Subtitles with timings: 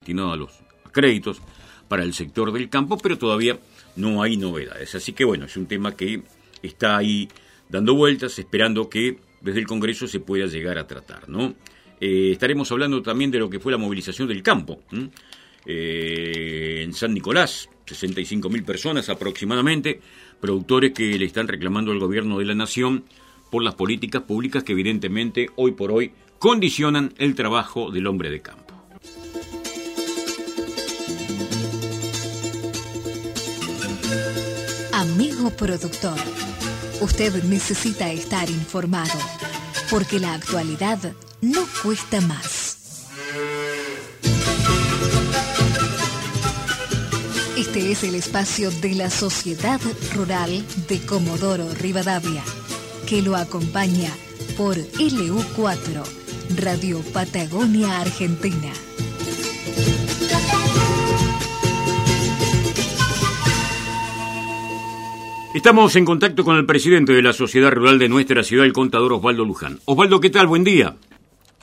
[0.00, 0.50] destinado a los
[0.92, 1.42] créditos
[1.86, 3.58] para el sector del campo, pero todavía
[3.96, 4.94] no hay novedades.
[4.94, 6.22] Así que bueno, es un tema que
[6.62, 7.28] está ahí
[7.68, 11.24] dando vueltas, esperando que desde el Congreso se pueda llegar a tratar.
[12.00, 14.80] Eh, estaremos hablando también de lo que fue la movilización del campo.
[15.66, 20.00] Eh, en San Nicolás, 65 mil personas aproximadamente,
[20.40, 23.04] productores que le están reclamando al gobierno de la nación
[23.50, 28.40] por las políticas públicas que evidentemente hoy por hoy condicionan el trabajo del hombre de
[28.40, 28.59] campo.
[35.50, 36.18] Productor,
[37.00, 39.18] usted necesita estar informado,
[39.90, 40.98] porque la actualidad
[41.40, 43.06] no cuesta más.
[47.56, 49.80] Este es el espacio de la Sociedad
[50.14, 52.42] Rural de Comodoro Rivadavia,
[53.06, 54.10] que lo acompaña
[54.56, 56.02] por LU4,
[56.56, 58.72] Radio Patagonia Argentina.
[65.52, 69.14] Estamos en contacto con el presidente de la Sociedad Rural de nuestra ciudad, el contador
[69.14, 69.80] Osvaldo Luján.
[69.84, 70.46] Osvaldo, ¿qué tal?
[70.46, 70.94] Buen día.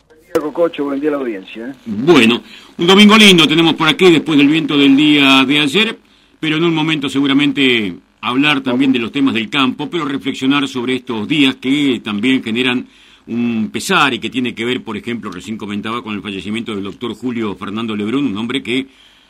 [0.09, 0.83] Buen día, Cococho.
[0.83, 1.69] Buen día a la audiencia.
[1.69, 1.73] ¿eh?
[1.85, 2.43] Bueno,
[2.77, 5.97] un domingo lindo tenemos por aquí después del viento del día de ayer,
[6.37, 10.95] pero en un momento seguramente hablar también de los temas del campo, pero reflexionar sobre
[10.95, 12.85] estos días que también generan
[13.27, 16.83] un pesar y que tiene que ver, por ejemplo, recién comentaba con el fallecimiento del
[16.83, 18.85] doctor Julio Fernando Lebrun, un hombre que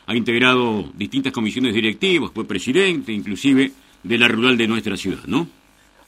[0.08, 3.72] ha integrado distintas comisiones directivas, fue presidente, inclusive
[4.03, 5.48] de la rural de nuestra ciudad, ¿no?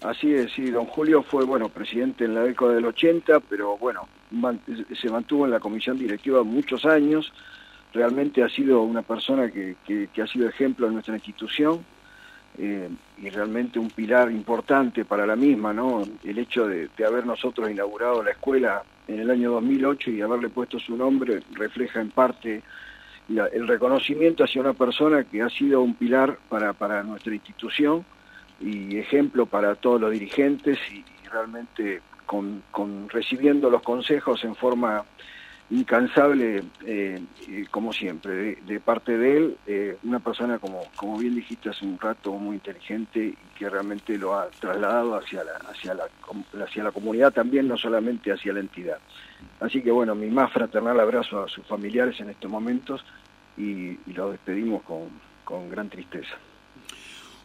[0.02, 4.08] Así es, sí, don Julio fue, bueno, presidente en la década del 80, pero bueno,
[5.00, 7.34] se mantuvo en la comisión directiva muchos años,
[7.94, 11.84] realmente ha sido una persona que, que, ha sido ejemplo en nuestra institución
[12.58, 16.04] eh, y realmente un pilar importante para la misma, ¿no?
[16.24, 20.50] El hecho de, de haber nosotros inaugurado la escuela en el año 2008 y haberle
[20.50, 22.62] puesto su nombre refleja en parte
[23.30, 28.04] el reconocimiento hacia una persona que ha sido un pilar para, para nuestra institución
[28.60, 35.06] y ejemplo para todos los dirigentes y, realmente con, con, recibiendo los consejos en forma
[35.72, 37.22] incansable, eh,
[37.70, 42.00] como siempre, de, parte de él, eh, una persona, como, como bien dijiste hace un
[42.00, 46.06] rato, muy inteligente y que realmente lo ha trasladado hacia la, hacia la,
[46.64, 48.98] hacia la comunidad también, no solamente hacia la entidad.
[49.60, 53.06] Así que bueno, mi más fraternal abrazo a sus familiares en estos momentos
[53.58, 55.10] y, y lo despedimos con,
[55.44, 56.36] con gran tristeza.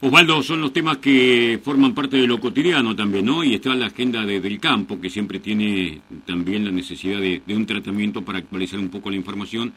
[0.06, 3.42] Osvaldo, son los temas que forman parte de lo cotidiano también, ¿no?
[3.42, 8.22] Y está la agenda del campo, que siempre tiene también la necesidad de, un tratamiento
[8.22, 9.72] para actualizar un poco la información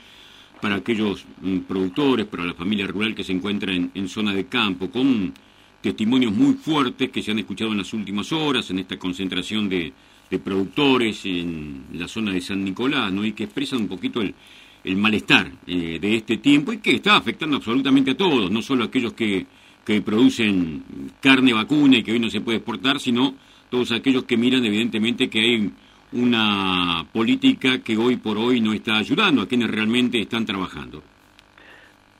[0.62, 4.48] para aquellos mm, productores, para la familia rural que se encuentra en, en, zona de
[4.48, 5.34] campo, con
[5.80, 9.94] testimonios muy fuertes que se han escuchado en las últimas horas, en esta concentración de,
[10.30, 13.24] de productores en la zona de San Nicolás, ¿no?
[13.24, 14.36] Y que expresan un poquito el,
[14.84, 18.84] el malestar eh, de este tiempo y que está afectando absolutamente a todos, no solo
[18.84, 19.46] a aquellos que
[19.88, 20.84] que producen
[21.22, 23.36] carne vacuna y que hoy no se puede exportar, sino
[23.70, 25.72] todos aquellos que miran evidentemente que hay
[26.12, 31.02] una política que hoy por hoy no está ayudando a quienes realmente están trabajando.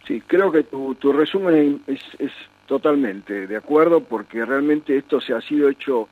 [0.08, 2.32] Sí, creo que tu, tu resumen es, es,
[2.68, 6.08] totalmente de acuerdo porque realmente esto se ha sido hecho,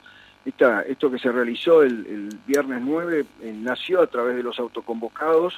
[0.45, 4.59] esta, esto que se realizó el, el viernes 9 eh, nació a través de los
[4.59, 5.53] autoconvocados,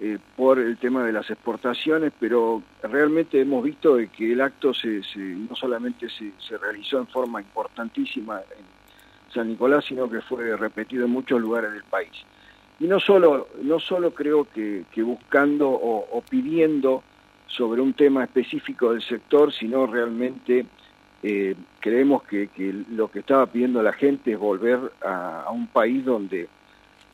[0.00, 5.02] eh, por el tema de las exportaciones, pero realmente hemos visto que el acto se,
[5.16, 11.12] no solamente se, realizó en forma importantísima en San Nicolás, sino que fue repetido en
[11.12, 12.10] muchos lugares del país.
[12.80, 17.04] Y no solo, no solo creo que, buscando o, pidiendo
[17.46, 20.66] sobre un tema específico del sector, sino realmente
[21.22, 22.48] eh, creemos que,
[22.90, 26.48] lo que estaba pidiendo la gente es volver a un país donde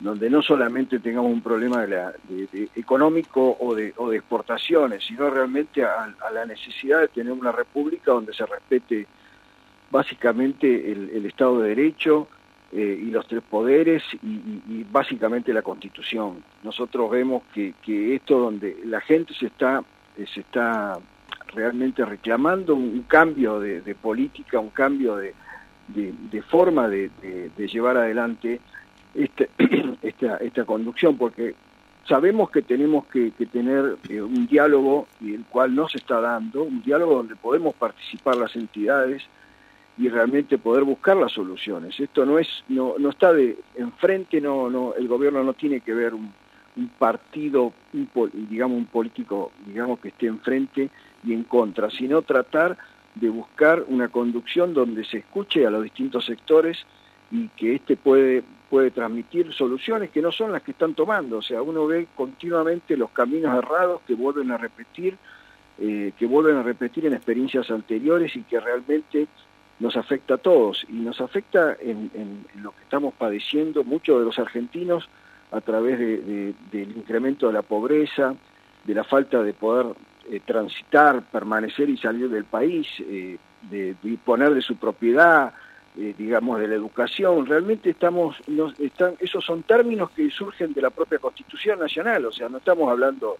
[0.01, 5.83] donde no solamente tengamos un problema de económico o de, o de, exportaciones, sino realmente
[5.83, 9.05] a, la necesidad de tener una república donde se respete
[9.91, 12.27] básicamente el, Estado de Derecho
[12.71, 16.43] eh, y los tres poderes y, básicamente la Constitución.
[16.63, 17.75] Nosotros vemos que,
[18.15, 19.83] esto donde la gente se está,
[20.17, 20.97] eh, se está
[21.53, 25.35] realmente reclamando un, cambio de, política, un cambio de,
[26.49, 27.11] forma de
[27.71, 28.61] llevar adelante
[29.15, 29.49] este,
[30.01, 31.55] esta, esta conducción, porque
[32.07, 36.63] sabemos que tenemos que, tener eh, un diálogo, y el cual no se está dando,
[36.63, 39.23] un diálogo donde podemos participar las entidades
[39.97, 41.99] y realmente poder buscar las soluciones.
[41.99, 45.93] Esto no es, no, no está de enfrente, no, no, el gobierno no tiene que
[45.93, 46.33] ver un,
[46.77, 47.73] un partido,
[48.49, 50.89] digamos un político, digamos que esté enfrente
[51.23, 52.77] y en contra, sino tratar
[53.15, 56.77] de buscar una conducción donde se escuche a los distintos sectores
[57.29, 61.39] y que este puede puede transmitir soluciones que no son las que están tomando.
[61.39, 65.17] O sea, uno ve continuamente los caminos errados que vuelven a repetir,
[65.77, 69.27] eh, que vuelven a repetir en experiencias anteriores y que realmente
[69.81, 70.85] nos afecta a todos.
[70.87, 75.09] Y nos afecta en, lo que estamos padeciendo muchos de los argentinos
[75.51, 78.33] a través del incremento de la pobreza,
[78.85, 79.87] de la falta de poder
[80.29, 83.37] eh, transitar, permanecer y salir del país, eh,
[83.69, 85.53] de disponer de su propiedad,
[85.97, 87.45] eh, digamos, de la educación.
[87.45, 88.37] Realmente estamos,
[88.79, 92.89] están, esos son términos que surgen de la propia Constitución Nacional, o sea, no estamos
[92.89, 93.37] hablando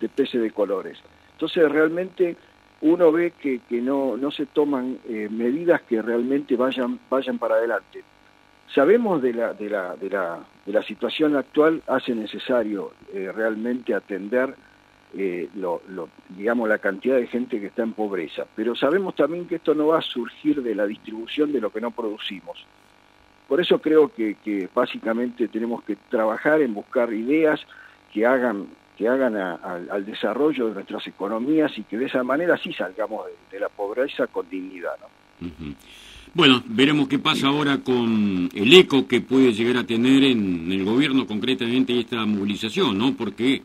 [0.00, 0.98] de peces de colores.
[1.32, 2.36] Entonces, realmente
[2.80, 7.54] uno ve que, que no, no se toman eh, medidas que realmente vayan, vayan para
[7.54, 8.02] adelante.
[8.74, 13.94] Sabemos de la, de la, de la, de la situación actual, hace necesario eh, realmente
[13.94, 14.54] atender
[15.14, 15.82] eh, lo,
[16.30, 18.46] digamos, la cantidad de gente que está en pobreza.
[18.56, 21.80] Pero sabemos también que esto no va a surgir de la distribución de lo que
[21.80, 22.64] no producimos.
[23.46, 27.60] Por eso creo que, básicamente tenemos que trabajar en buscar ideas
[28.12, 32.72] que hagan, que hagan al desarrollo de nuestras economías y que de esa manera sí
[32.72, 34.96] salgamos de, la pobreza con dignidad.
[36.32, 40.82] Bueno, veremos qué pasa ahora con el eco que puede llegar a tener en el
[40.86, 43.14] gobierno concretamente esta movilización, ¿no?
[43.14, 43.60] Porque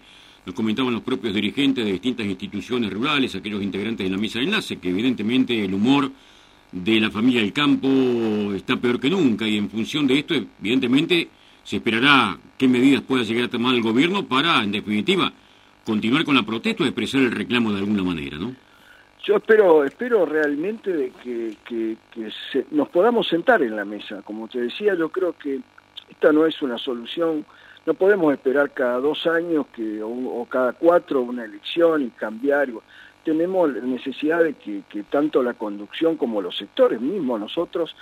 [0.48, 4.46] nos comentaban los propios dirigentes de distintas instituciones rurales, aquellos integrantes de la mesa de
[4.46, 6.10] enlace, que evidentemente el humor
[6.72, 7.90] de la familia del campo
[8.56, 11.28] está peor que nunca y en función de esto, evidentemente,
[11.64, 15.34] se esperará qué medidas pueda llegar a tomar el gobierno para, en definitiva,
[15.86, 18.56] continuar con la protesta o expresar el reclamo de alguna manera, ¿no?
[19.26, 21.98] Yo espero, espero realmente de que,
[22.72, 24.22] nos podamos sentar en la mesa.
[24.22, 25.60] Como te decía, yo creo que
[26.10, 27.46] esta no es una solución
[27.88, 32.68] no podemos esperar cada dos años que, o, cada cuatro una elección y cambiar.
[33.24, 37.96] Tenemos necesidad de que, tanto la conducción como los sectores mismos, nosotros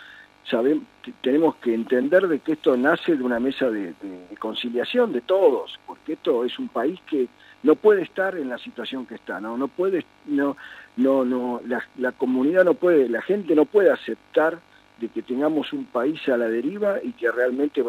[0.50, 0.86] sabemos,
[1.22, 3.94] tenemos que entender de que esto nace de una mesa de,
[4.40, 7.28] conciliación de todos, porque esto es un país que
[7.62, 10.58] no puede estar en la situación que está, no, no puede, no,
[10.98, 14.60] no, no, la, la comunidad no puede, la gente no puede aceptar
[15.00, 17.84] de que tengamos un país a la deriva y que realmente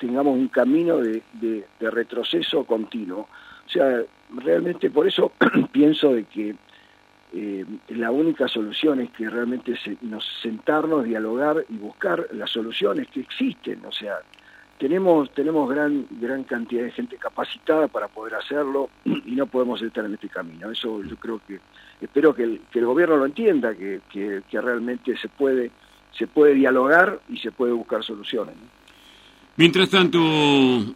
[0.00, 1.22] tengamos un camino de,
[1.78, 3.28] retroceso continuo.
[3.66, 4.02] O sea,
[4.34, 5.32] realmente por eso
[5.72, 6.56] pienso de que
[7.32, 13.20] eh, la única solución es que realmente nos sentarnos, dialogar y buscar las soluciones que
[13.20, 13.84] existen.
[13.84, 14.18] O sea,
[14.78, 20.04] tenemos, tenemos gran, gran cantidad de gente capacitada para poder hacerlo y no podemos estar
[20.04, 20.70] en este camino.
[20.70, 21.60] Eso yo creo que,
[22.00, 24.00] espero que el, gobierno lo entienda, que
[24.50, 25.70] realmente se puede,
[26.12, 28.56] se puede dialogar y se puede buscar soluciones.
[29.60, 30.18] Mientras tanto,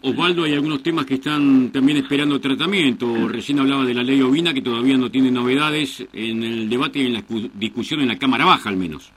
[0.01, 3.29] Osvaldo, hay algunos temas que están también esperando tratamiento.
[3.29, 7.07] Recién hablaba de la ley ovina, que todavía no tiene novedades en el debate y
[7.09, 7.23] en la
[7.53, 9.13] discusión en la Cámara Baja, al menos.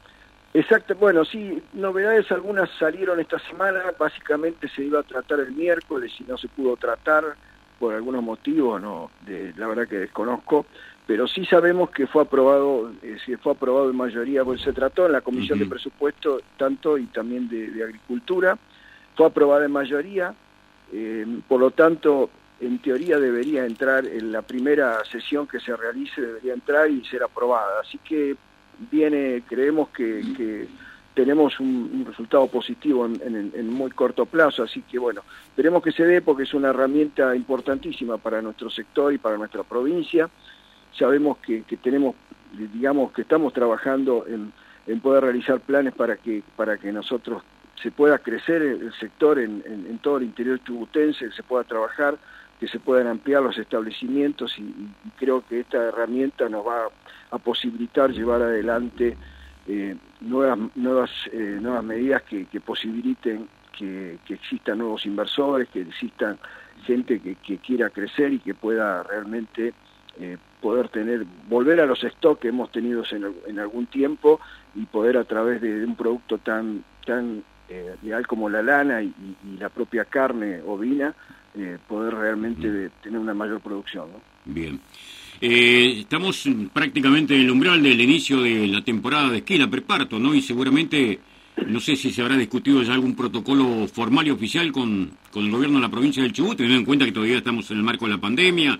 [0.53, 6.11] Exacto, bueno, sí, novedades algunas salieron esta semana, básicamente se iba a tratar el miércoles
[6.19, 7.23] y no se pudo tratar
[7.79, 10.65] por algunos motivos, no, de, la verdad que desconozco,
[11.05, 15.13] pero sí sabemos que fue aprobado, eh, fue aprobado en mayoría, pues se trató en
[15.13, 18.57] la Comisión de Presupuesto tanto y también de Agricultura,
[19.17, 20.35] fue aprobada en mayoría,
[20.93, 22.29] eh, por lo tanto,
[22.61, 27.23] en teoría debería entrar en la primera sesión que se realice, debería entrar y ser
[27.23, 27.81] aprobada.
[27.81, 28.35] Así que
[28.91, 30.67] viene, creemos que,
[31.15, 36.21] tenemos un, resultado positivo en, muy corto plazo, así que bueno, esperemos que se dé
[36.21, 40.29] porque es una herramienta importantísima para nuestro sector y para nuestra provincia.
[40.93, 42.15] Sabemos que, tenemos,
[42.71, 44.53] digamos, que estamos trabajando en,
[44.85, 47.41] en poder realizar planes para que, para que nosotros
[47.81, 52.17] se pueda crecer el sector en, todo el interior chubutense, se pueda trabajar,
[52.59, 54.73] que se puedan ampliar los establecimientos y,
[55.17, 56.87] creo que esta herramienta nos va
[57.29, 59.15] a posibilitar llevar adelante
[59.67, 66.39] eh, nuevas, nuevas, eh, nuevas medidas que, posibiliten que, existan nuevos inversores, que existan
[66.83, 69.73] gente que, quiera crecer y que pueda realmente
[70.19, 73.03] eh, poder tener, volver a los stocks que hemos tenido
[73.47, 74.39] en, algún tiempo
[74.73, 79.01] y poder a través de, de un producto tan, tan eh, ideal como la lana
[79.01, 79.13] y,
[79.59, 81.13] la propia carne ovina,
[81.55, 84.09] eh, poder realmente tener una mayor producción.
[84.45, 84.79] Bien.
[85.41, 90.17] Eh, estamos prácticamente en el umbral del inicio de la temporada de esquí, la preparto,
[90.17, 90.33] ¿no?
[90.33, 91.19] Y seguramente,
[91.67, 95.51] no sé si se habrá discutido ya algún protocolo formal y oficial con, con el
[95.51, 98.05] gobierno de la provincia del Chubut, teniendo en cuenta que todavía estamos en el marco
[98.05, 98.79] de la pandemia,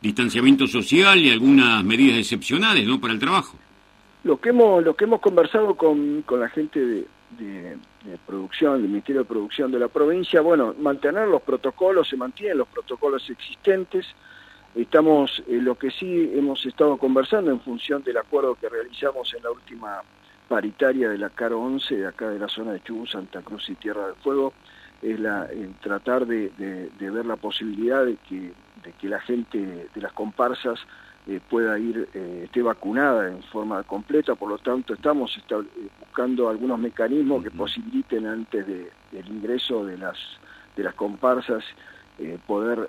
[0.00, 3.00] distanciamiento social y algunas medidas excepcionales, ¿no?
[3.00, 3.58] Para el trabajo.
[4.24, 7.76] Lo que hemos, lo que hemos conversado con, con la gente de, de,
[8.26, 12.68] producción, del Ministerio de Producción de la provincia, bueno, mantener los protocolos, se mantienen los
[12.68, 14.06] protocolos existentes,
[14.74, 19.42] estamos, eh, lo que sí hemos estado conversando en función del acuerdo que realizamos en
[19.42, 20.02] la última
[20.48, 23.74] paritaria de la CARO 11, de acá de la zona de Chubut, Santa Cruz y
[23.74, 24.52] Tierra del Fuego,
[25.02, 25.48] es la,
[25.80, 26.50] tratar de,
[26.98, 30.80] ver la posibilidad de que la gente de las comparsas
[31.30, 35.54] eh, pueda ir, eh, esté vacunada en forma completa, por lo tanto estamos eh,
[36.00, 40.16] buscando algunos mecanismos que posibiliten antes del ingreso de las,
[40.74, 41.62] de las comparsas
[42.48, 42.88] poder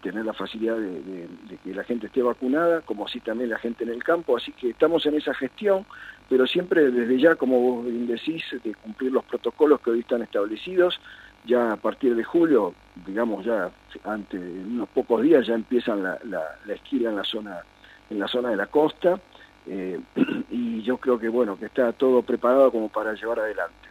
[0.00, 1.28] tener la facilidad de,
[1.62, 4.70] que la gente esté vacunada, como así también la gente en el campo, así que
[4.70, 5.84] estamos en esa gestión,
[6.30, 10.22] pero siempre desde ya, como vos bien decís, de cumplir los protocolos que hoy están
[10.22, 10.98] establecidos,
[11.44, 12.72] ya a partir de julio,
[13.04, 13.70] digamos ya
[14.04, 17.62] antes, en unos pocos días ya empiezan la, la, la esquila en la zona
[18.10, 19.20] en la zona de la costa
[19.66, 19.98] eh,
[20.50, 23.88] y yo creo que bueno que está todo preparado como para llevar adelante.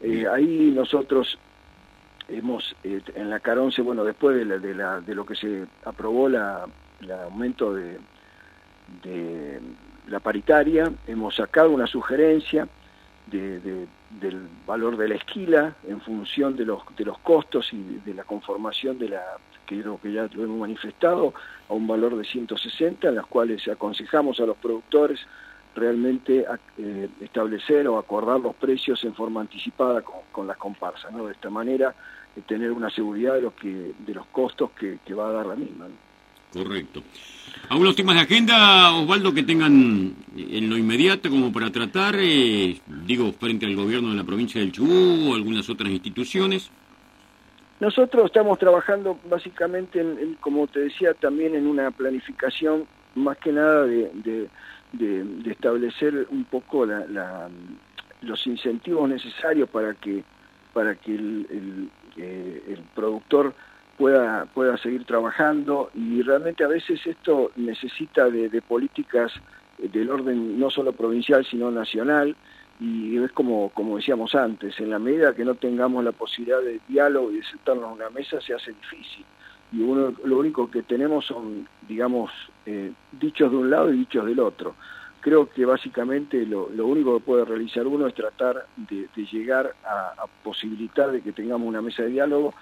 [0.00, 1.38] Eh, ahí nosotros
[2.28, 6.66] hemos eh, en la Caronce, bueno, después de, la, de, lo que se aprobó la,
[7.00, 7.98] el aumento de,
[9.02, 9.60] de
[10.08, 12.66] la paritaria, hemos sacado una sugerencia
[13.26, 13.86] de,
[14.18, 18.24] del valor de la esquila en función de los, de los costos y de la
[18.24, 19.22] conformación de la,
[19.66, 21.32] que creo que ya lo hemos manifestado,
[21.68, 25.20] a un valor de 160, en las cuales aconsejamos a los productores
[25.74, 26.44] realmente
[26.78, 31.26] eh, establecer o acordar los precios en forma anticipada con, las comparsas, ¿no?
[31.26, 31.94] De esta manera
[32.34, 35.54] eh, tener una seguridad de los que de los costos que, va a dar la
[35.54, 35.86] misma.
[36.52, 37.02] Correcto.
[37.68, 43.32] ¿Algunos temas de agenda, Osvaldo, que tengan en lo inmediato como para tratar, eh, digo,
[43.32, 46.70] frente al gobierno de la provincia del Chubú o algunas otras instituciones?
[47.80, 53.86] Nosotros estamos trabajando básicamente, en, como te decía, también en una planificación más que nada
[53.86, 54.48] de,
[55.46, 56.86] establecer un poco
[58.20, 60.24] los incentivos necesarios para que,
[60.74, 63.54] para que el, el, productor
[64.00, 69.30] pueda, pueda seguir trabajando y realmente a veces esto necesita de políticas
[69.76, 72.34] del orden no solo provincial sino nacional
[72.80, 76.80] y es como, como decíamos antes, en la medida que no tengamos la posibilidad de
[76.88, 79.24] diálogo y de sentarnos a una mesa se hace difícil.
[79.70, 82.30] Y uno, lo único que tenemos son, digamos,
[82.64, 84.74] eh, dichos de un lado y dichos del otro.
[85.20, 90.24] Creo que básicamente lo, lo único que puede realizar uno es tratar de, llegar a,
[90.42, 92.54] posibilitar de que tengamos una mesa de diálogo.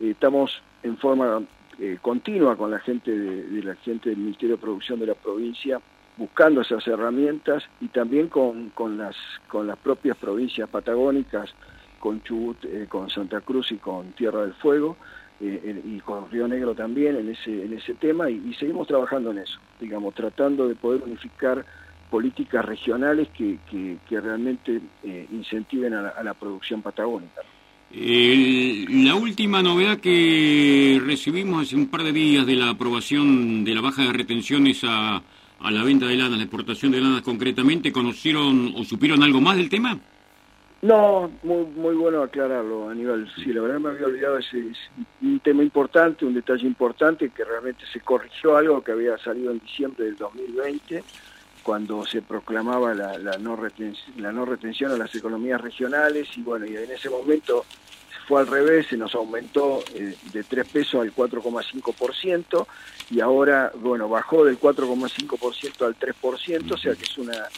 [0.00, 1.42] Eh, estamos en forma
[1.78, 5.80] eh, continua con la gente de, la gente del Ministerio de Producción de la provincia
[6.16, 9.14] buscando esas herramientas y también con, con, las,
[9.48, 11.50] con las propias provincias patagónicas,
[11.98, 14.96] con Chubut, eh, con Santa Cruz y con Tierra del Fuego,
[15.40, 19.38] eh, y con Río Negro también en ese, en ese tema, y, seguimos trabajando en
[19.38, 21.66] eso, digamos, tratando de poder unificar
[22.08, 24.80] políticas regionales que, que, realmente
[25.30, 27.42] incentiven a la, producción patagónica.
[27.98, 33.80] La última novedad que recibimos hace un par de días de la aprobación de la
[33.80, 35.22] baja de retenciones a
[35.60, 39.56] a la venta de lanas, la exportación de lanas concretamente, ¿conocieron o supieron algo más
[39.56, 39.98] del tema?
[40.82, 43.28] No, muy, muy bueno aclararlo, Aníbal.
[43.34, 44.62] Sí, la verdad me había olvidado ese,
[45.22, 49.58] un tema importante, un detalle importante, que realmente se corrigió algo que había salido en
[49.60, 51.02] diciembre del 2020,
[51.66, 56.42] cuando se proclamaba la, la, no, retención, la no retención a las economías regionales, y
[56.42, 57.64] bueno, y en ese momento
[58.28, 62.66] fue al revés, se nos aumentó eh, de 3 pesos al 4,5%
[63.10, 67.48] y ahora, bueno, bajó del 4,5% al 3%, o sea que es una,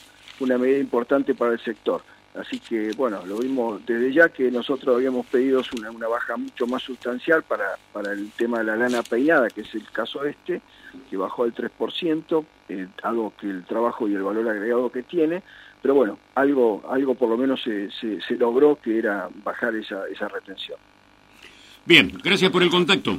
[0.41, 2.03] una medida importante para el sector.
[2.35, 6.67] Así que, bueno, lo vimos desde ya que nosotros habíamos pedido una, una baja mucho
[6.67, 10.61] más sustancial para, para el tema de la lana peinada, que es el caso este,
[11.11, 15.43] que bajó al 3%, eh, algo que el trabajo y el valor agregado que tiene,
[15.83, 20.29] pero bueno, algo, algo por lo menos se, se, logró que era bajar esa, esa
[20.29, 20.79] retención.
[21.87, 23.19] Bien, gracias por el contacto.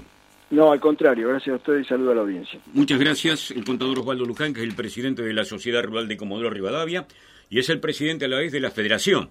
[0.51, 2.59] No, al contrario, gracias a ustedes y saludo a la audiencia.
[2.73, 6.17] Muchas gracias, el contador Osvaldo Luján, que es el presidente de la Sociedad Rural de
[6.17, 7.05] Comodoro Rivadavia
[7.50, 9.29] y es el presidente a la vez de la Federación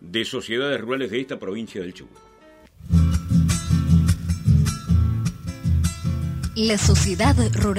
[0.00, 2.18] de Sociedades Rurales de esta provincia del Chubut.
[6.56, 7.64] La Sociedad Rural